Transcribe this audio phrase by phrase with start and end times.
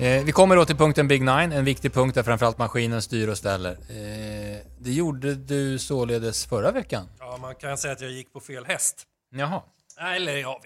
[0.00, 3.28] Eh, vi kommer då till punkten Big Nine, en viktig punkt där framförallt maskinen styr
[3.28, 3.70] och ställer.
[3.72, 7.08] Eh, det gjorde du således förra veckan?
[7.18, 9.06] Ja, man kan säga att jag gick på fel häst.
[9.30, 9.62] Jaha.
[10.00, 10.60] Eller ja,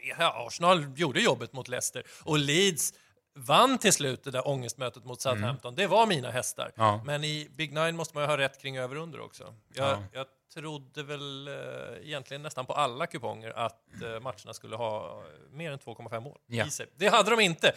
[0.47, 2.93] Arsenal gjorde jobbet mot Leicester och Leeds
[3.37, 5.75] vann till slut det där ångestmötet mot Southampton.
[5.75, 6.73] Det var mina hästar.
[6.77, 7.03] Ja.
[7.07, 9.45] Men i Big Nine måste man ju ha rätt kring över under också.
[9.75, 10.03] Jag, Ja.
[10.13, 11.55] jag trodde väl eh,
[12.03, 16.39] egentligen nästan på alla kuponger att eh, matcherna skulle ha eh, mer än 2,5 mål
[16.47, 16.67] Ja.
[16.67, 16.87] i sig.
[16.97, 17.73] Det hade de inte.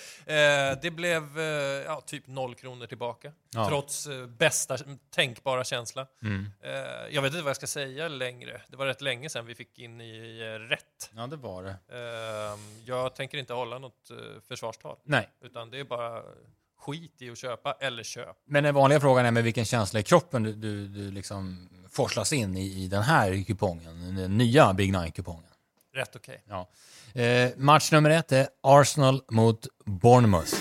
[0.81, 1.39] Det blev
[1.85, 3.31] ja, typ noll kronor tillbaka.
[3.53, 3.67] Ja.
[3.67, 4.77] Trots bästa
[5.09, 6.07] tänkbara känsla.
[6.23, 6.51] Mm.
[7.11, 8.61] Jag vet inte vad jag ska säga längre.
[8.67, 11.11] Det var rätt länge sedan vi fick in i rätt.
[11.15, 11.75] Ja, det var det.
[11.89, 14.11] Eh, jag tänker inte hålla något
[14.47, 14.97] försvarstal.
[15.03, 15.29] Nej.
[15.41, 16.23] Utan det är bara
[16.87, 18.37] skit i att köpa eller köp.
[18.45, 22.33] Men den vanliga frågan är med vilken känsla i kroppen du, du, du liksom forslas
[22.33, 25.43] in i, i den här kupongen, den nya Big Nine-kupongen.
[25.93, 26.43] Rätt okej.
[26.47, 26.69] Ja.
[27.21, 30.55] Eh, match nummer ett är Arsenal mot Bournemouth.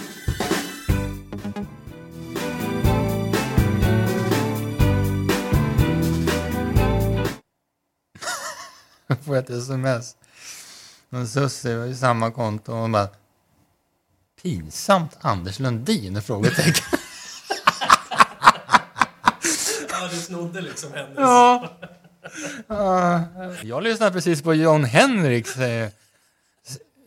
[9.24, 10.16] Får jag ett sms.
[11.10, 13.08] Och Sussie var i samma konto och hon bara
[14.46, 16.22] Pinsamt Anders Lundin?
[16.22, 16.84] Frågetecken.
[19.90, 21.14] Ja, du snodde liksom hennes.
[21.16, 21.68] Ja.
[22.66, 23.24] Ja.
[23.62, 25.88] Jag lyssnade precis på John Henrik eh,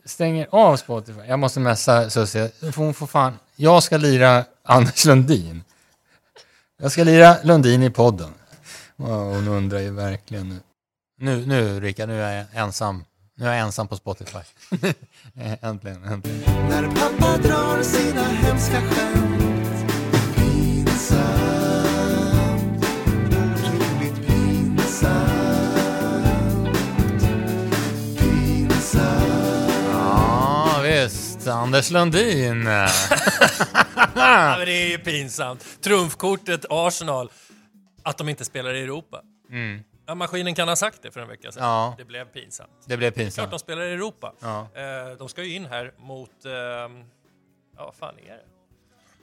[0.04, 1.20] stänger av Spotify.
[1.28, 2.50] Jag måste messa Susie.
[2.76, 3.38] Hon får fan.
[3.56, 5.64] Jag ska lira Anders Lundin.
[6.80, 8.34] Jag ska lira Lundin i podden.
[8.96, 10.60] Och hon undrar ju verkligen nu.
[11.18, 13.04] Nu, nu Rickard, nu är jag ensam.
[13.40, 14.38] Nu är jag ensam på Spotify.
[15.62, 16.40] äntligen, äntligen.
[16.68, 19.94] När pappa drar sina hemska skämt
[20.36, 21.54] Pinsamt
[23.34, 25.74] Otroligt pinsamt
[28.18, 29.28] Pinsamt
[29.92, 31.46] Ja, visst.
[31.46, 32.68] Anders Lundin.
[34.14, 35.64] Ja, men det är ju pinsamt.
[35.82, 37.30] Trumfkortet Arsenal,
[38.02, 39.20] att de inte spelar i Europa.
[40.10, 41.62] Ja, maskinen kan ha sagt det för en vecka sedan.
[41.62, 41.94] Ja.
[41.98, 42.70] Det blev pinsamt.
[42.86, 43.60] Det blev Klart de pinsamt.
[43.60, 44.34] spelar i Europa.
[44.40, 44.68] Ja.
[44.74, 46.44] Eh, de ska ju in här mot...
[46.44, 47.04] ehm,
[47.76, 48.44] ja, vad fan är det?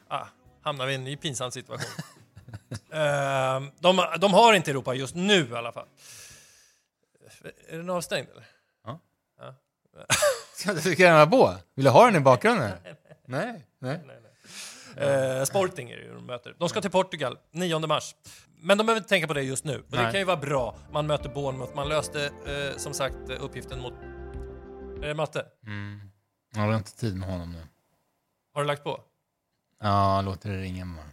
[0.08, 0.28] Ah,
[0.62, 1.92] hamnar vi i en ny pinsam situation.
[2.92, 5.88] Ehm, de, de har inte Europa just nu i alla fall.
[7.70, 8.46] Är den avstängd eller?
[10.56, 11.56] Ska du ska den vara på?
[11.76, 12.72] Vill du ha den i bakgrunden?
[13.26, 14.00] Nej, nej.
[14.98, 16.56] Eh, Sporting är det ju de möter.
[16.60, 18.16] De ska till Portugal 9 mars.
[18.60, 19.76] Men de behöver inte tänka på det just nu.
[19.78, 20.12] Och det Nej.
[20.12, 20.76] kan ju vara bra.
[20.92, 21.76] Man möter Bournemouth.
[21.76, 23.94] Man löste eh, som sagt uppgiften mot...
[25.04, 25.46] Är det matte?
[26.56, 27.62] Jag har inte tid med honom nu.
[28.54, 29.00] Har du lagt på?
[29.80, 31.06] Ja, låter det ringa bara.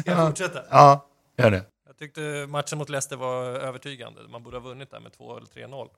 [0.00, 0.62] Ska jag fortsätta?
[0.70, 1.06] Ja,
[1.36, 1.64] gör det.
[1.94, 4.28] Jag tyckte matchen mot Leicester var övertygande.
[4.28, 5.88] Man borde ha vunnit där med 2 eller 3-0.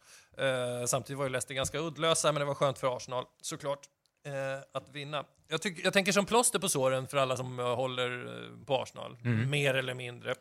[0.81, 3.81] Eh, samtidigt var ju Leicester ganska uddlösa, men det var skönt för Arsenal såklart
[4.27, 4.33] eh,
[4.75, 5.25] att vinna.
[5.49, 8.77] Jag, tyck, jag tänker som plåster på såren för alla som eh, håller eh, på
[8.83, 10.35] Arsenal, mer eller mindre,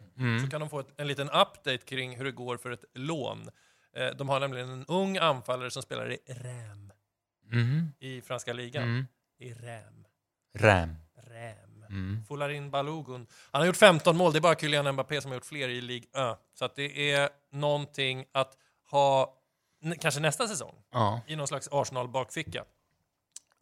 [0.44, 3.50] så kan de få ett, en liten update kring hur det går för ett lån.
[3.96, 6.92] Eh, de har nämligen en ung anfallare som spelar i Ram
[7.52, 7.92] Mhm.
[8.00, 8.84] i franska ligan.
[8.84, 9.06] Mm.
[9.40, 10.06] I Ram.
[10.54, 10.96] Räm.
[11.16, 11.75] Räm.
[11.96, 12.24] Mm.
[12.28, 13.28] Folarin Balogun.
[13.52, 15.82] Han har gjort 15 mål, det är bara Kylian Mbappé som har gjort fler i
[15.82, 16.38] Ligue 1.
[16.54, 18.58] Så det är någonting att
[18.92, 19.34] ha,
[20.00, 21.22] kanske nästa säsong, Ja.
[21.28, 22.64] i någon slags Arsenal-bakficka.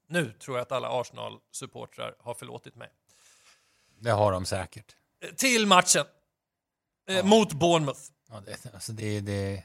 [0.08, 2.90] Nu tror jag att alla Arsenal-supportrar har förlåtit mig.
[4.00, 4.96] Det har de säkert.
[5.22, 6.06] Eh, Till matchen!
[7.10, 8.00] Eh, Mot Bournemouth.
[8.30, 9.64] Ja, det, alltså det, det...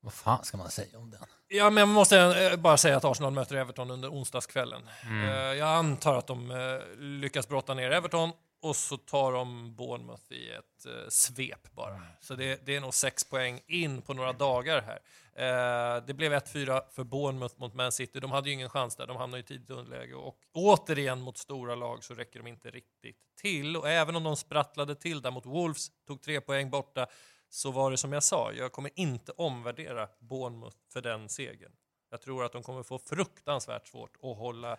[0.00, 1.20] Vad fan ska man säga om den?
[1.48, 4.82] Ja, men jag måste eh, bara säga att Arsenal möter Everton under onsdagskvällen.
[5.04, 10.32] Eh, jag antar att de eh, lyckas brotta ner Everton och så tar de Bournemouth
[10.32, 12.02] i ett eh, svep bara.
[12.20, 15.00] Så det, det är nog sex poäng in på några dagar här.
[15.34, 18.20] Eh, det blev 1-4 för Bournemouth mot Man City.
[18.20, 20.14] De hade ju ingen chans där, de hamnade i tidigt underläge.
[20.14, 23.76] Och återigen mot stora lag så räcker de inte riktigt till.
[23.76, 27.06] Och även om de sprattlade till där mot Wolves, tog tre poäng borta,
[27.50, 31.72] så var det som jag sa, jag kommer inte omvärdera Bournemouth för den segern.
[32.10, 34.76] Jag tror att de kommer få fruktansvärt svårt att hålla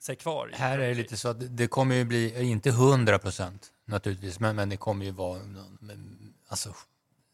[0.00, 0.50] sig kvar.
[0.52, 4.40] i Här är det lite så att det- kommer ju bli, inte 100 procent naturligtvis,
[4.40, 5.40] men, men det kommer ju vara
[5.80, 6.74] men, alltså,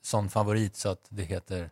[0.02, 1.70] sån favorit så att det heter.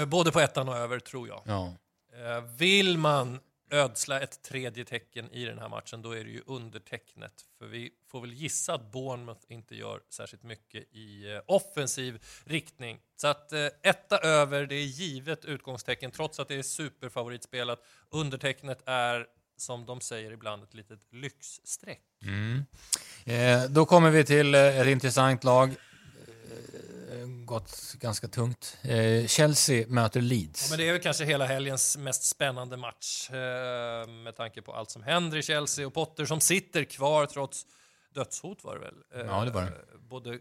[0.00, 1.42] Eh, Både på ettan och över, tror jag.
[1.44, 1.72] ja.
[2.12, 3.40] Eh, Vill man
[3.74, 7.32] ödsla ett tredje tecken i den här matchen, då är det ju undertecknet.
[7.58, 12.98] För vi får väl gissa att Bournemouth inte gör särskilt mycket i eh, offensiv riktning.
[13.16, 17.84] Så att eh, etta över, det är givet utgångstecken, trots att det är superfavoritspelat.
[18.10, 19.26] Undertecknet är,
[19.56, 22.02] som de säger ibland, ett litet lyxstreck.
[22.22, 22.64] Mm.
[23.24, 25.74] Eh, då kommer vi till eh, ett intressant lag
[27.44, 28.76] eh, gått ganska tungt.
[28.82, 30.70] Eh, Chelsea möter Leeds.
[30.70, 34.90] Men det är väl kanske hela helgens mest spännande match eh, med tanke på allt
[34.90, 37.66] som händer i Chelsea och Potter som sitter kvar trots
[38.14, 38.94] dödshot var det väl?
[39.14, 39.72] Eh, Ja, det var det.
[40.08, 40.40] Både mm,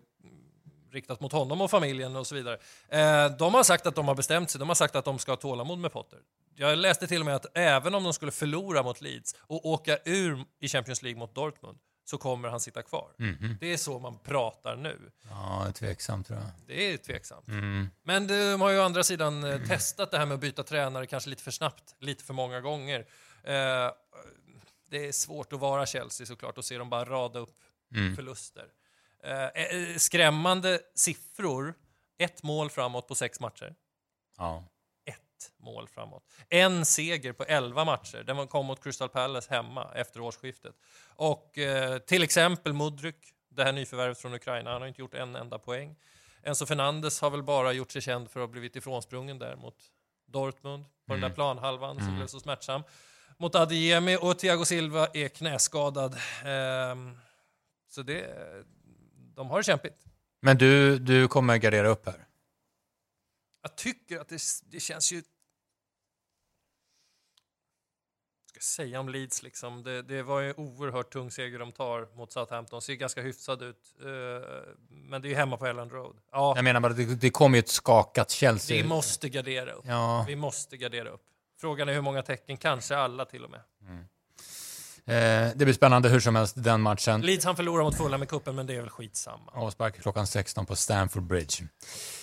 [0.91, 2.57] riktat mot honom och familjen och så vidare.
[2.89, 5.31] Eh, de har sagt att de har bestämt sig, de har sagt att de ska
[5.31, 6.19] ha tålamod med Potter.
[6.55, 9.97] Jag läste till och med att även om de skulle förlora mot Leeds och åka
[10.05, 13.13] ur i Champions League mot Dortmund så kommer han sitta kvar.
[13.17, 13.57] Mhm.
[13.59, 15.11] Det är så man pratar nu.
[15.29, 16.47] Ja, det är tveksamt tror jag.
[16.67, 17.47] Det är tveksamt.
[17.47, 17.89] Mm.
[18.03, 21.05] Men de har ju å andra sidan eh, testat det här med att byta tränare
[21.07, 22.99] kanske lite för snabbt, lite för många gånger.
[23.43, 23.91] Eh,
[24.89, 27.59] det är svårt att vara Chelsea såklart och se dem bara rada upp
[27.95, 28.15] Mm.
[28.15, 28.65] förluster.
[29.23, 31.73] Eh, eh, skrämmande siffror.
[32.17, 33.75] Ett mål framåt på sex matcher.
[34.37, 34.63] Ja.
[35.57, 36.23] Mål framåt.
[36.49, 38.23] En seger på elva matcher.
[38.23, 40.75] Den kom mot Crystal Palace hemma efter årsskiftet.
[41.15, 45.35] Och eh, till exempel Mudryk, det här nyförvärvet från Ukraina, han har inte gjort en
[45.35, 45.95] enda poäng.
[46.43, 49.75] Enzo Fernandes har väl bara gjort sig känd för att ha blivit ifrånsprungen där mot
[50.25, 52.83] Dortmund på den där planhalvan som blev så smärtsam.
[53.37, 56.17] Mot Adeyemi och Thiago Silva är knäskadad.
[56.45, 57.17] Ehm,
[57.89, 58.25] så det,
[59.35, 60.05] de har det kämpigt.
[60.39, 62.25] Men du, du kommer gardera upp här?
[63.61, 65.21] Jag tycker att det, det känns ju...
[68.45, 69.83] Ska jag säga om Leeds liksom.
[69.83, 72.81] Det, det var en oerhört tung seger de tar mot Southampton.
[72.81, 73.77] Ser ganska hyfsad ut.
[74.01, 74.07] eh,
[74.89, 76.15] men det är ju hemma på Elland Road.
[76.31, 78.77] Ja, Jag menar bara, det, det kommer ju ett skakat Chelsea.
[78.77, 79.85] vi måste gardera upp.
[79.87, 81.21] Ja, Vi måste gardera upp.
[81.61, 83.59] Frågan är hur många tecken, kanske alla till och med.
[85.05, 87.21] eh, det blir spännande hur som helst den matchen.
[87.21, 89.51] Leeds han förlorar mot Fulham i cupen, men det är väl skitsamma.
[89.53, 91.63] Avspark klockan 16 på Stamford Bridge.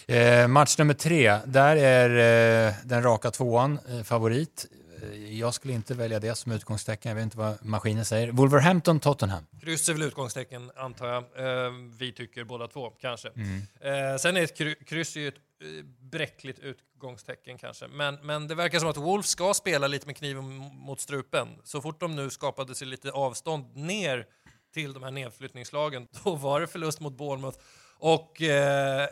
[0.07, 4.67] Eh, match nummer tre, där är eh, den raka tvåan eh, favorit.
[5.02, 8.32] Eh, Jag skulle inte välja det som utgångstecken, jag vet inte vad maskinen säger.
[8.32, 9.47] Wolverhampton-Tottenham.
[9.61, 11.25] Kryss är väl utgångstecken, antar jag.
[11.67, 13.29] Eh, vi tycker båda två, kanske.
[13.29, 13.62] Mm.
[13.81, 17.87] Eh, sen är ett kry kryss ju ett eh, bräckligt utgångstecken kanske.
[17.88, 20.44] Men, men det verkar som att Wolves ska spela lite med kniven
[20.75, 21.49] mot strupen.
[21.64, 24.26] Så fort de nu skapade sig lite avstånd ner
[24.75, 27.58] till de här nedflyttningslagen, då var det förlust mot Bournemouth
[27.99, 29.08] och eh,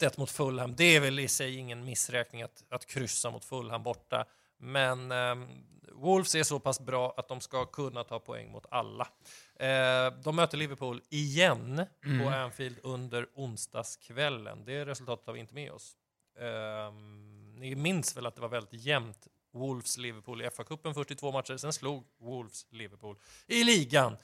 [0.00, 0.74] 1-1 mot Fulham.
[0.76, 4.24] Det är väl i sig ingen missräkning att, att kryssa mot Fulham borta.
[4.62, 5.34] Men eh,
[5.92, 9.08] Wolves är så pass bra att de ska kunna ta poäng mot alla.
[9.60, 11.86] Eh, de möter Liverpool igen
[12.22, 14.64] på Anfield under onsdagskvällen.
[14.64, 15.92] Det resultatet har vi inte med oss.
[16.40, 16.92] Eh,
[17.60, 21.56] ni minns väl att det var väldigt jämnt Wolves-Liverpool i FA-cupen 42 matcher.
[21.56, 23.16] Sen slog Wolves Liverpool
[23.46, 24.16] i ligan.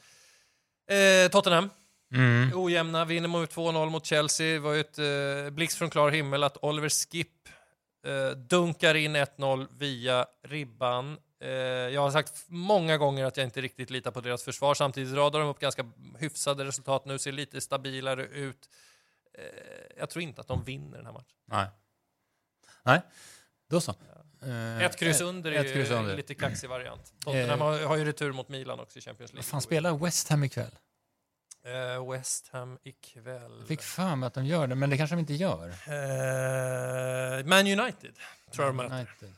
[0.90, 1.70] Eh, Tottenham
[2.14, 2.50] Mm.
[2.54, 4.46] ojämna, vinner mot 2-0 mot Chelsea.
[4.52, 7.48] Det var ju ett eh, blixt från klar himmel att Oliver Skip
[8.06, 11.18] eh, dunkar in 1-0 via ribban.
[11.40, 14.74] Eh, jag har sagt många gånger att jag inte riktigt litar på deras försvar.
[14.74, 15.86] Samtidigt radar de upp ganska
[16.18, 18.68] hyfsade resultat nu, ser lite stabilare ut.
[19.34, 19.44] Eh,
[19.98, 21.36] jag tror inte att de vinner den här matchen.
[21.44, 21.66] Nej.
[22.82, 23.00] Nej,
[23.70, 23.94] då så.
[24.42, 26.16] Eh, Ett kryss under är ett kryss ju under.
[26.16, 27.12] lite kaxig variant.
[27.24, 29.44] Tottenham har, ju retur mot Milan också i Champions League.
[29.44, 30.78] Fan spelar West Ham ikväll?
[31.74, 33.56] Eh, West Ham ikväll.
[33.58, 35.68] Jag fick för mig att de gör det, men det kanske de inte gör.
[35.68, 38.14] Eh, Man United
[38.52, 39.28] tror jag de möter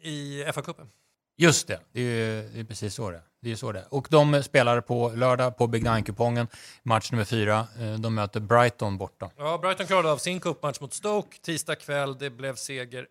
[0.00, 0.88] i FA-cupen.
[1.36, 3.56] Just det, det är, ju, det är precis så det det är.
[3.56, 3.84] Så det.
[3.88, 6.46] Och de spelar på lördag på Big Nine-kupongen,
[6.82, 7.66] match nummer fyra.
[7.80, 9.30] Eh, De möter Brighton borta.
[9.36, 12.18] Ja, Brighton klarade av sin cupmatch mot Stoke tisdag kväll.
[12.18, 13.06] Det blev seger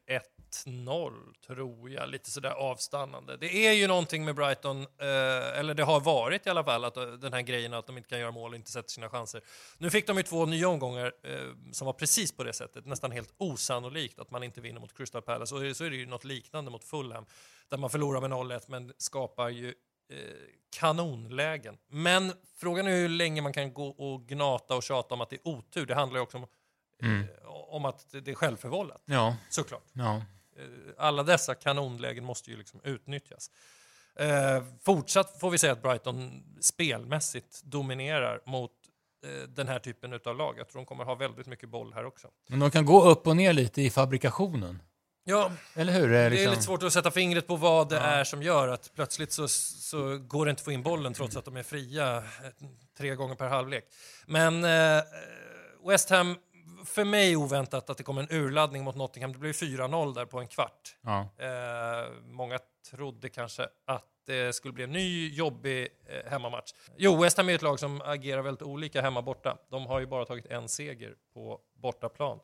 [0.52, 2.10] 1-0, tror jag.
[2.10, 3.38] Lite sådär avstannande.
[3.38, 6.98] Det är ju någonting med Brighton, eh, eller det har varit i alla fall, att,
[6.98, 9.42] eh, den här grejen att de inte kan göra mål och inte sätter sina chanser.
[9.78, 12.86] Nu fick de ju två nya omgångar eh, som var precis på det sättet.
[12.86, 15.56] Nästan helt osannolikt att man inte vinner mot Crystal Palace.
[15.56, 17.26] Och så är det ju något liknande mot Fulham,
[17.70, 19.68] där man förlorar med 0-1 men skapar ju
[20.10, 20.18] eh,
[20.80, 21.78] kanonlägen.
[21.90, 25.36] Men frågan är hur länge man kan gå och gnata och tjata om att det
[25.36, 25.86] är otur.
[25.86, 26.44] Det handlar ju också om,
[27.04, 29.84] eh, om att det är självförvållat, Ja, såklart.
[29.94, 30.22] ja.
[30.58, 30.64] Eh,
[30.98, 33.52] alla dessa kanonlägen måste ju liksom utnyttjas.
[34.20, 38.72] Eh, fortsatt får vi säga att Brighton spelmässigt dominerar mot
[39.26, 40.56] eh, den här typen av lag.
[40.60, 42.28] Jag tror de kommer ha väldigt mycket boll här också.
[42.48, 44.82] Men de kan gå upp och ner lite i fabrikationen.
[45.30, 46.10] Ja, Eller hur?
[46.10, 48.92] det är liksom- lite svårt att sätta fingret på vad det är som gör att
[48.96, 52.18] plötsligt så, så går det inte att få in bollen trots att de är fria
[52.18, 52.24] eh,
[52.98, 53.86] tre gånger per halvlek.
[54.26, 55.04] Men eh,
[55.88, 56.36] West Ham,
[56.88, 59.34] för mig oväntat att det kommer en urladdning mot Nottingham.
[59.34, 60.96] Det blev 4-0 där på en kvart.
[61.02, 61.20] Ja.
[61.38, 62.60] Eh, många
[62.92, 66.74] trodde kanske att det skulle bli en ny jobbig eh, hemmamatch.
[66.98, 69.58] Jo, West Ham är ett lag som agerar väldigt olika hemma borta.
[69.70, 72.40] De har ju bara tagit en seger på bortaplan.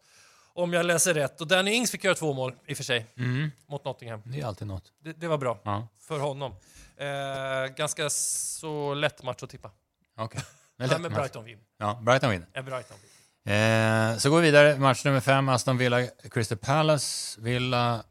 [0.56, 1.42] Om jag läser rätt.
[1.42, 4.22] Och Danny Ings fick göra två mål i och för sig Mm, mot Nottingham.
[4.26, 4.94] det är alltid något.
[5.00, 6.56] Det, det var bra Ja, för honom.
[6.98, 9.72] Eh, ganska så lätt match att tippa.
[10.18, 10.42] okej.
[10.78, 11.20] Nej, lätt men match.
[11.20, 11.64] Brighton vinner.
[11.78, 12.48] Ja, Brighton vinner.
[12.54, 13.14] Eh, Brighton vinner.
[13.46, 17.42] Eh, så går vi vidare, match nummer fem, Aston Villa, Crystal Palace.
[17.42, 18.04] Villa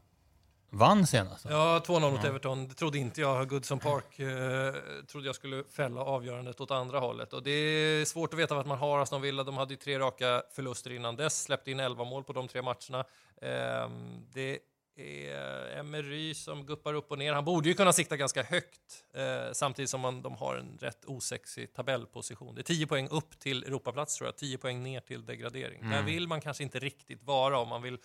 [0.69, 1.45] vann senast.
[1.49, 2.67] Ja, 2-0 mot Everton.
[2.67, 3.49] Det trodde inte jag.
[3.49, 4.73] Goodson Park eh,
[5.11, 7.33] trodde jag skulle fälla avgörandet åt andra hållet.
[7.33, 9.43] Och det är svårt att veta vart man har Aston Villa.
[9.43, 12.61] De hade ju tre raka förluster innan dess, släppte in 11 mål på de tre
[12.61, 13.05] matcherna.
[13.41, 14.59] Ehm, det
[14.95, 17.33] är Emery som guppar upp och ner.
[17.33, 21.05] Han borde ju kunna sikta ganska högt eh, samtidigt som man, de har en rätt
[21.05, 22.55] osexig tabellposition.
[22.55, 25.89] Det är 10 poäng upp till Europaplats tror jag, 10 poäng ner till degradering.
[25.89, 27.97] Där vill man kanske inte riktigt vara om man vill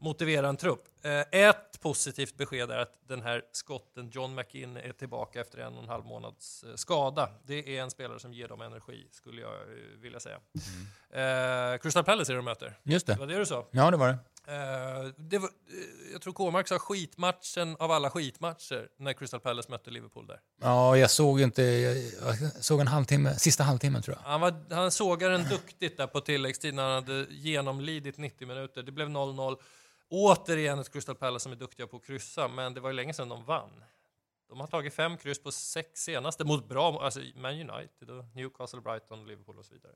[0.00, 0.84] motivera en trupp.
[1.02, 5.74] Eh, ett positivt besked är att den här skotten John McInn är tillbaka efter en
[5.76, 7.28] och en halv månads eh, skada.
[7.46, 9.68] Det är en spelare som ger dem energi, skulle jag eh,
[10.00, 10.40] vilja säga.
[11.10, 12.78] Eh, Crystal Palace är det de möter.
[12.82, 13.18] Just Det det.
[13.18, 13.66] var det du sa.
[13.70, 14.18] Ja, det var det.
[14.48, 19.70] Eh, det var, eh, jag tror Kåmark sa skitmatchen av alla skitmatcher när Crystal Palace
[19.70, 20.40] mötte Liverpool där.
[20.60, 24.30] Ja, jag såg inte, jag, jag såg en halvtimme, sista halvtimmen tror jag.
[24.30, 28.82] Han, var, han sågade den duktigt där på tilläggstid när han hade genomlidit 90 minuter.
[28.82, 29.56] Det blev 0-0.
[30.08, 33.14] Återigen ett Crystal Palace som är duktiga på att kryssa, men det var ju länge
[33.14, 33.84] sedan de vann.
[34.48, 39.26] De har tagit fem kryss på sex senaste mot bra, alltså Man United, Newcastle, Brighton,
[39.26, 39.92] Liverpool och så vidare.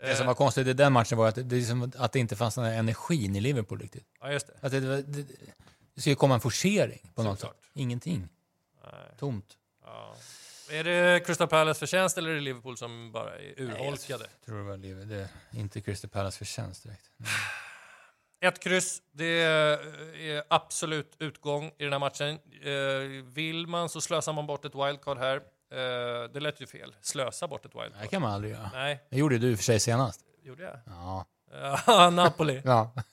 [0.00, 2.18] Det som var konstigt i den matchen var att det, det, är som att det
[2.18, 4.06] inte fanns någon energin i Liverpool riktigt.
[4.20, 4.52] ja, just det.
[4.60, 5.26] Att det, det, det,
[5.94, 7.50] det ju komma en forcering på något sätt.
[7.74, 8.28] Ingenting.
[8.84, 8.92] Nej.
[9.18, 9.56] Tomt.
[9.84, 10.16] Ja.
[10.70, 14.26] Är det Crystal Palace förtjänst eller är det Liverpool som bara är urholkade?
[14.44, 15.08] Tror det var Liverpool.
[15.08, 17.10] Det är inte Crystal Palace förtjänst direkt.
[18.40, 22.38] Ett kryss, det är absolut utgång i den här matchen.
[22.62, 25.42] Eh, Vill man så slösar man bort ett wildcard här.
[25.70, 26.94] Eh, Det lät ju fel.
[27.00, 28.10] Slösa bort ett Det wildcard.
[28.10, 28.70] kan man aldrig göra.
[28.72, 30.20] Nej, Det gjorde du i och för sig senast.
[30.42, 30.78] gjorde jag?
[30.86, 31.26] Ja.
[31.86, 32.62] Ja, Napoli.
[32.64, 32.92] ja.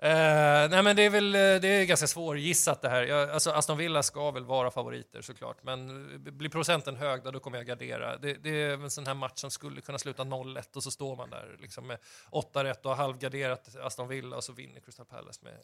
[0.00, 3.02] Eh, nej men det är väl eh, det är ganska svårgissat det här.
[3.02, 7.40] Jag, alltså Aston Villa ska väl vara favoriter såklart, men blir procenten hög då, då
[7.40, 8.16] kommer jag gardera.
[8.16, 11.16] Det, det är en sån här match som skulle kunna sluta 0-1 och så står
[11.16, 11.98] man där liksom med
[12.30, 15.58] 8 rätt och har halvgarderat Aston Villa och så vinner Crystal Palace med uh,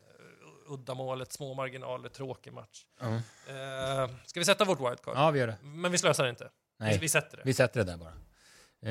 [0.66, 2.84] uddamålet, små marginaler, tråkig match.
[3.00, 3.06] Ja.
[3.54, 5.16] Eh, ska vi sätta vårt wildcard?
[5.16, 5.56] ja, vi gör det.
[5.62, 6.44] Men vi slösar inte.
[6.78, 7.42] Vi, Nej, vi sätter det.
[7.44, 8.12] vi sätter det där bara.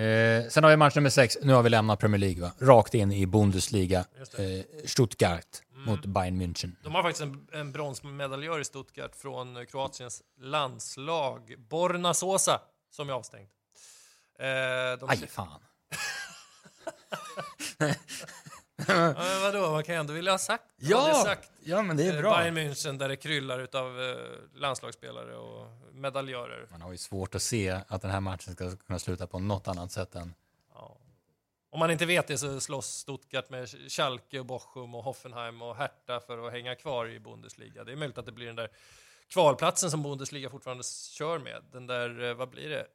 [0.01, 1.37] Eh, sen har vi match nummer sex.
[1.41, 2.51] Nu har vi lämnat Premier League, va?
[2.59, 3.99] Rakt in i Bundesliga.
[4.37, 5.85] Eh, Stuttgart Mm.
[5.95, 6.75] mot Bayern München.
[6.83, 12.61] De har faktiskt en, en bronsmedaljör i Stuttgart från Kroatiens landslag, Borna Sosa,
[12.91, 13.49] som är avstängd.
[14.39, 14.45] Eh,
[14.99, 15.59] de, Aj, fan.
[18.87, 21.51] ja, men vadå, man kan ändå vilja ha sagt, Ja, sagt.
[21.63, 22.37] ja men det är Eh, bra.
[22.37, 24.15] Bayern München där det kryllar utav eh,
[24.55, 26.67] landslagsspelare och medaljörer.
[26.71, 29.67] Man har ju svårt att se att den här matchen ska kunna sluta på något
[29.67, 30.33] annat sätt än...
[30.73, 30.97] Ja.
[31.71, 35.75] Om man inte vet det så slåss Stuttgart med Schalke, och Bochum, och Hoffenheim och
[35.75, 37.83] Hertha för att hänga kvar i Bundesliga.
[37.83, 38.69] Det är möjligt att det blir den där
[39.27, 41.63] kvalplatsen som Bundesliga fortfarande kör med.
[41.71, 42.87] Den där, eh, vad blir det,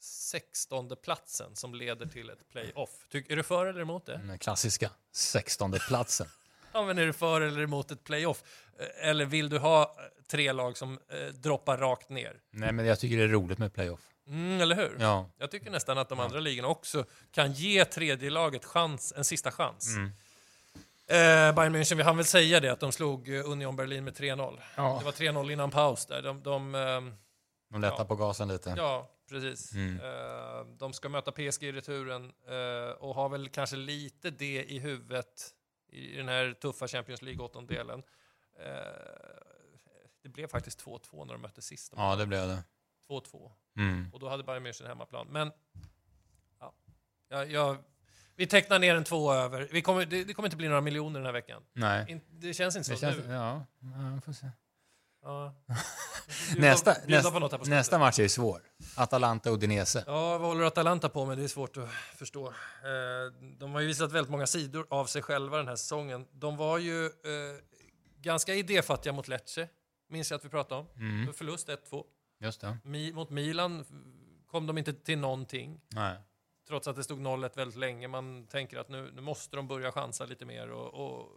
[0.00, 2.90] 16 platsen som leder till ett playoff.
[3.28, 4.20] Är du för eller emot det?
[4.26, 6.26] Den klassiska 16 platsen.
[6.72, 8.42] Ja, men är du för eller emot ett playoff?
[8.78, 9.88] Eh, Eller vill du ha eh,
[10.30, 12.40] tre lag som eh, droppar rakt ner?
[12.50, 14.00] Nej, men jag tycker det är roligt med playoff.
[14.26, 14.96] Mm, eller hur?
[15.00, 15.30] Ja.
[15.38, 19.50] Jag tycker nästan att de andra ligorna också kan ge tredje laget chans, en sista
[19.50, 19.96] chans.
[19.96, 20.06] Mm.
[21.06, 24.14] Eh, Bayern München, vi hann väl säga det, att de slog eh, Union Berlin med
[24.16, 24.60] 3-0.
[24.76, 24.96] Ja.
[24.98, 26.22] Det var 3-0 innan paus där.
[26.22, 27.14] De, de, ehm,
[27.70, 28.04] De lättar Ja.
[28.04, 28.74] på gasen lite.
[28.76, 29.74] ja, precis.
[29.74, 30.00] Mm.
[30.00, 34.78] Eh, de ska möta PSG i returen eh, och har väl kanske lite det i
[34.78, 35.54] huvudet
[35.88, 38.02] i den här tuffa Champions League-åttondelen.
[38.58, 38.66] Eh,
[40.22, 41.92] det blev faktiskt 2-2 när de mötte sist.
[41.96, 42.64] Ja, det blev det.
[43.08, 43.50] 2-2.
[43.76, 44.10] Mm.
[44.12, 45.26] Och då hade Bayern München hemmaplan.
[45.30, 45.52] Men
[46.60, 46.74] ja,
[47.28, 47.76] jag, jag,
[48.36, 49.80] vi tecknar ner en två över.
[49.80, 51.62] Kommer, det, det kommer inte bli några miljoner den här veckan.
[51.72, 52.04] Nej.
[52.08, 53.32] In, det känns inte Det så känns, nu.
[53.32, 54.46] ja, ja, får se.
[55.22, 55.54] Ja.
[56.56, 57.78] Nästa, nästa, på något här på slutet.
[57.78, 58.62] nästa match är ju svår.
[58.96, 60.04] Atalanta och Udinese.
[60.06, 61.38] Ja, vad håller Atalanta på med?
[61.38, 62.46] Det är svårt att förstå.
[62.46, 62.52] Eh,
[63.58, 66.26] de har ju visat väldigt många sidor av sig själva den här säsongen.
[66.32, 67.10] De var ju eh,
[68.20, 69.68] ganska idéfattiga mot Lecce,
[70.08, 70.86] minns jag att vi pratade om.
[70.96, 71.34] Mm.
[71.34, 72.04] Förlust 1-2.
[72.40, 72.78] Just det.
[72.84, 73.84] Mi, mot Milan
[74.50, 75.80] kom de inte till någonting.
[75.88, 76.16] Nej.
[76.68, 78.08] Trots att det stod 0-1 väldigt länge.
[78.08, 81.28] Man tänker att nu, nu måste de börja chansa lite mer och, och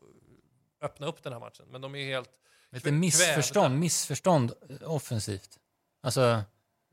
[0.81, 1.65] öppna upp den här matchen.
[1.69, 2.29] Men de är helt...
[2.73, 3.79] Lite missförstånd, kvävda.
[3.79, 5.59] missförstånd eh, offensivt.
[6.01, 6.41] Alltså,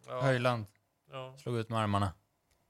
[0.06, 0.66] Ja, Höjland
[1.12, 1.34] ja.
[1.38, 2.12] slog ut med armarna.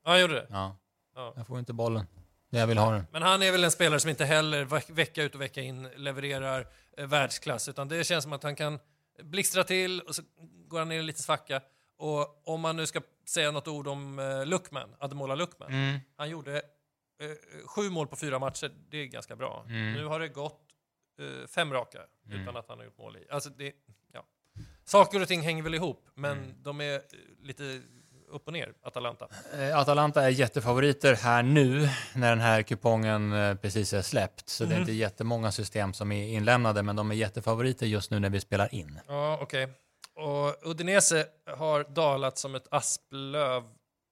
[0.04, 0.46] ja, han gjorde det.
[0.50, 0.76] Ja.
[1.14, 1.32] Ja.
[1.36, 2.06] Jag får inte bollen.
[2.50, 3.06] Jag vill ha den.
[3.12, 5.88] Men han är väl en spelare som inte heller veck- vecka ut och vecka in
[5.96, 7.68] levererar eh, världsklass.
[7.68, 8.78] Utan det känns som att han kan
[9.22, 10.22] blixtra till och så
[10.68, 11.60] går han ner i lite svacka.
[11.96, 15.68] Och om man nu ska säga något ord om eh, Luckman, Ademola Luckman.
[15.72, 16.00] Mm.
[16.16, 18.72] Han gjorde eh, sju mål på fyra matcher.
[18.90, 19.64] Det är ganska bra.
[19.68, 19.92] Mm.
[19.92, 20.69] Nu har det gått
[21.20, 21.98] eh, fem raka
[22.30, 23.26] utan att han har gjort mål i.
[23.30, 23.72] Alltså det,
[24.12, 24.24] ja.
[24.84, 26.62] Saker och ting hänger väl ihop, men Mm.
[26.62, 27.00] de är eh,
[27.42, 27.80] lite
[28.28, 29.28] upp och ner, Atalanta?
[29.58, 34.48] Eh, Atalanta är jättefavoriter här nu när den här kupongen eh, precis är släppt.
[34.48, 34.80] Så det är Mhm.
[34.80, 38.74] inte jättemånga system som är inlämnade, men de är jättefavoriter just nu när vi spelar
[38.74, 39.00] in.
[39.06, 39.68] Ja, okej.
[40.14, 43.62] Och Udinese har dalat som ett asplöv.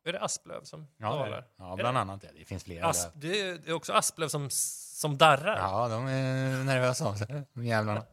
[0.04, 1.30] Är det asplöv som Ja, det dalar?
[1.30, 1.44] det.
[1.58, 2.22] ja bland annat.
[2.22, 2.86] Ja, det finns flera.
[2.86, 4.50] Asp, det, det är också asplöv som,
[4.98, 5.56] som darrar.
[5.56, 5.82] Ja.
[5.82, 8.04] Ja, de är nervösa av sig, de jävlarna.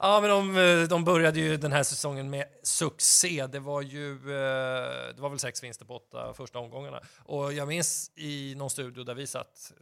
[0.00, 3.46] men de, eh, de började ju den här säsongen med succé.
[3.46, 7.00] Det var ju eh, det var väl sex vinster på åtta första omgångarna.
[7.18, 9.72] Och jag minns i någon studio där vi satt,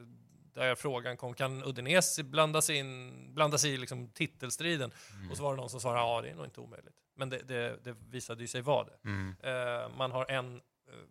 [0.54, 4.90] där frågan kom, kan Udinese blanda sig, in, blanda sig i liksom titelstriden?
[5.30, 6.94] Och så var det någon som svarade, ja det är nog inte omöjligt.
[7.16, 9.08] Men det, det, det visade ju sig vara det.
[9.08, 9.34] Mm.
[9.42, 10.60] Eh, man har en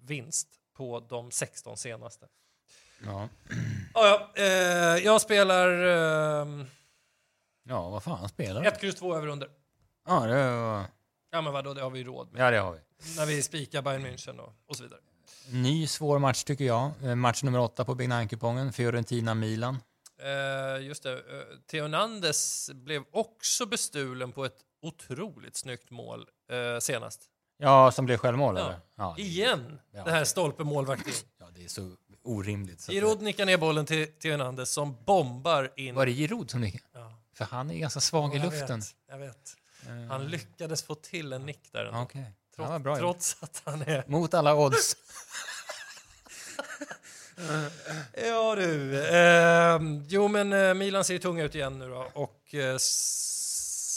[0.02, 2.28] vinst på de 16 senaste.
[3.06, 3.30] Ja.
[3.94, 4.46] Ah, ja, eh,
[5.06, 6.66] jag spelar eh,
[7.64, 9.50] ja, vad fan spelar 1, kryss 2 över under.
[10.08, 10.84] Ja, det var...
[11.32, 12.42] Ja men vadå, det har vi ju råd med.
[12.42, 12.80] ja, det har vi.
[13.18, 15.00] När vi spikar Bayern München och, och så vidare.
[15.52, 16.92] Ny svår match tycker jag.
[17.04, 19.78] Eh, Match nummer åtta på Big Nine-kupongen, Fiorentina-Milan.
[20.22, 21.20] Eh, just det, eh,
[21.72, 27.22] Theo Hernandez blev också bestulen på ett otroligt snyggt mål eh, senast.
[27.58, 28.62] Ja, som blev självmål Ja.
[28.66, 28.80] eller?
[28.98, 30.26] Ja, det, Igen, Ja, det här okej.
[30.26, 31.14] stolpemålvakten.
[31.40, 31.82] ja, det är så
[32.24, 32.88] orimligt.
[32.88, 35.96] Giroud nickar ner bollen till Theo Hernandez som bombar in.
[35.96, 36.84] var det Giroud som gick?
[36.94, 37.14] Ja.
[37.34, 38.80] För han är ganska svag i Ja, jag luften.
[38.80, 39.56] Vet, jag vet.
[39.88, 41.86] Eh, Han lyckades få till en nick där.
[41.86, 42.00] ändå.
[42.00, 44.04] Okej, Trots, ja, bra trots att han är...
[44.08, 44.96] Mot alla odds.
[48.14, 49.08] Ja du.
[49.16, 52.12] ehm, jo men eh, Milan ser ju tunga ut igen nu då.
[52.14, 52.78] Och eh,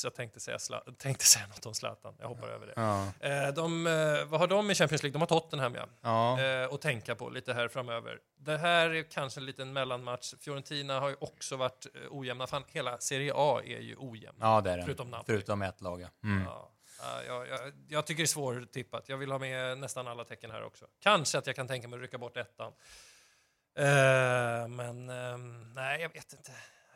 [0.04, 2.14] jag tänkte säga, sla- tänkte säga något om Zlatan.
[2.18, 2.72] Jag hoppar över det.
[2.76, 3.06] Ja.
[3.20, 5.12] Eh, de, eh, vad har de i Champions League?
[5.12, 5.86] De har Tottenham ja.
[6.00, 6.40] ja.
[6.42, 8.18] Eh, och tänka på lite här framöver.
[8.38, 10.34] Det här är kanske en liten mellanmatch.
[10.40, 12.46] Fiorentina har ju också varit ojämna.
[12.46, 14.38] Fan, hela Serie A är ju ojämn.
[14.40, 14.82] ja, det är det.
[14.84, 15.24] Förutom Napoli.
[15.36, 16.08] Förutom ett lag, ja.
[16.24, 16.44] Mm.
[16.44, 19.08] Ja, ja, jag, jag, jag tycker det är svårtippat.
[19.08, 20.86] Jag vill ha med nästan alla tecken här också.
[21.00, 22.72] Kanske att jag kan tänka mig att rycka bort ettan.
[24.68, 26.52] Men ehm, nej, jag vet inte.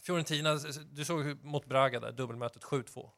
[0.09, 0.59] Fiorentina,
[0.93, 3.09] du såg hur- mot Braga där, dubbelmötet 7-2.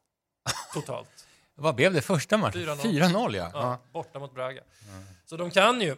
[0.73, 1.27] Totalt.
[1.55, 2.61] Vad blev det första matchen?
[2.61, 2.75] 4-0.
[2.75, 3.49] 4-0, ja.
[3.53, 3.79] Ja.
[3.91, 4.61] Borta mot Braga.
[5.25, 5.95] Så de kan ju.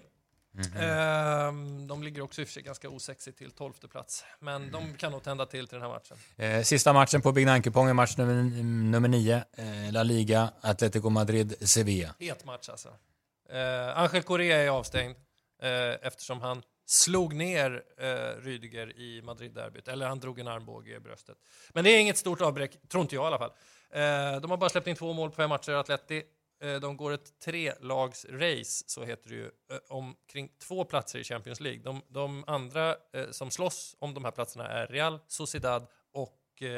[0.52, 0.78] Mhm.
[0.78, 4.26] Ehm, de ligger också i och för sig ganska osexigt till 12 plats.
[4.40, 6.18] Men de kan nog tända till till den här matchen.
[6.38, 8.44] Eh, sista matchen på Big Nine-kupongen, match nummer,
[8.92, 9.36] nummer nio.
[9.58, 12.16] Eh, La Liga, Atletico Madrid, Sevilla.
[12.20, 12.90] Het match alltså.
[12.90, 15.16] Uh, Angel Correa är avstängd
[15.62, 19.88] eh, eftersom han slog ner uh, Rydiger i Madrid-derbyt.
[19.88, 21.38] Eller han drog en armbåge i bröstet.
[21.70, 23.54] Men det är inget stort avbräck, tror inte jag i alla fall.
[23.94, 26.24] Eh, de har bara släppt in två mål på fem matcher, Atleti.
[26.64, 31.24] Eh, de går ett tre-lags-race, så heter det ju, eh, om kring två platser i
[31.24, 31.82] Champions League.
[31.84, 36.70] De, de andra eh, som slåss om de här platserna är Real Sociedad och eh,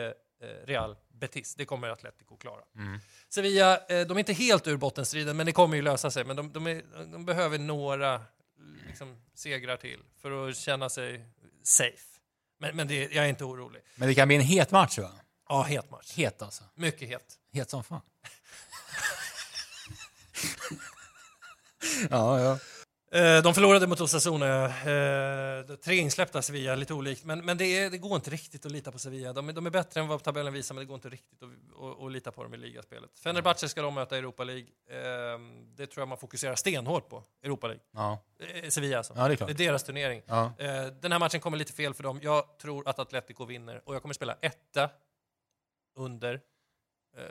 [0.41, 1.55] eh, Real Betis.
[1.55, 2.61] Det kommer Atletico klara.
[3.29, 6.25] Sevilla, eh, de är inte helt ur bottenstriden, men det kommer ju lösa sig.
[6.25, 8.21] Men de, de, är, de behöver några
[8.87, 11.25] liksom, segrar till för att känna sig
[11.63, 12.19] safe.
[12.57, 13.81] Men, men det, jag är inte orolig.
[13.95, 15.11] Men det kan bli en het match, va?
[15.49, 16.17] Ja, het match.
[16.17, 16.63] Het alltså.
[16.75, 17.39] Mycket het.
[17.51, 18.01] Het som fan.
[22.09, 22.59] ja, ja.
[23.15, 24.65] Eh, de förlorade mot Osasuna.
[24.65, 27.23] Eh, tre insläppta Sevilla, lite olikt.
[27.23, 29.33] Men, men det, är, det går inte riktigt att lita på Sevilla.
[29.33, 31.49] De, är- de är bättre än vad tabellen visar, men det går inte riktigt att,
[31.83, 33.19] att, att lita på dem i ligaspelet.
[33.19, 34.65] Fenerbahce ska de möta i Europa League.
[34.89, 35.39] Eh,
[35.75, 37.23] det tror jag man fokuserar stenhårt på.
[37.43, 37.83] Europa League.
[37.93, 38.19] ja.
[38.39, 39.13] Eh, Sevilla alltså.
[39.17, 39.45] Ja, det är.
[39.47, 40.21] Det är deras turnering.
[40.25, 40.53] ja.
[41.01, 42.19] Den här matchen kommer lite fel för dem.
[42.23, 44.89] Jag tror att Atletico vinner och jag kommer spela etta,
[45.97, 46.41] under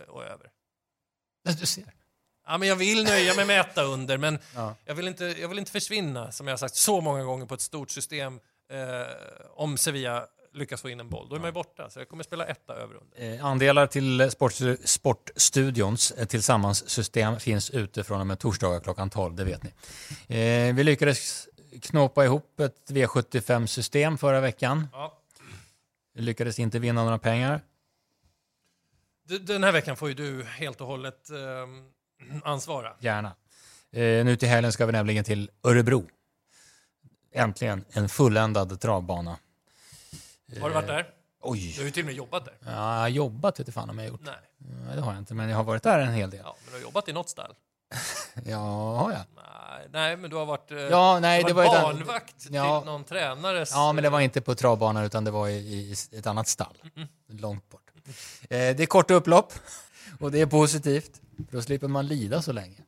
[0.09, 0.51] och över.
[1.61, 1.85] Du ser.
[2.47, 4.75] Ja, men jag vill nöja mig med etta under, men Ja.
[4.85, 7.55] jag vill, inte, jag vill inte försvinna, som jag har sagt så många gånger på
[7.55, 8.79] ett stort system, eh,
[9.55, 11.29] om Sevilla lyckas få in en boll.
[11.29, 13.35] Då är man ju borta, så jag kommer spela etta över under.
[13.39, 14.53] Eh, andelar till sport,
[14.85, 19.71] Sportstudions eh, tillsammans-system finns ute från och med torsdagar klockan 12, det vet ni.
[20.69, 21.49] Eh, vi lyckades
[21.83, 24.89] knåpa ihop ett V75-system förra veckan.
[24.93, 25.19] Ja.
[26.15, 27.61] Vi lyckades inte vinna några pengar.
[29.41, 31.37] Den här veckan får ju du helt och hållet eh,
[32.45, 32.93] ansvara.
[32.99, 33.29] Gärna.
[33.93, 36.09] Eh, nu till helgen ska vi nämligen till Örebro.
[37.33, 39.39] Äntligen en fulländad travbana.
[40.61, 40.97] Har du varit där?
[41.03, 42.55] Du har Oj, ju till och med jobbat där.
[42.67, 44.21] ja, jobbat vet fan om jag har gjort.
[44.25, 44.35] Nej,
[44.87, 46.41] Nej, det har jag inte, men jag har varit där en hel del.
[46.45, 47.55] ja, men du har jobbat i något stall.
[48.45, 49.21] Ja, har jag?
[49.91, 52.81] Nej, men du har varit, eh, Ja, nej, du det var varit ett barnvakt Ja.
[52.81, 53.71] till någon tränares...
[53.73, 55.53] Ja, men det var inte på travbanan utan det var i,
[56.13, 56.77] i ett annat stall.
[57.29, 57.91] Långt bort.
[58.43, 59.53] Eh, det är korta upplopp
[60.21, 61.21] och det är positivt.
[61.37, 62.85] För då slipper man lida så länge.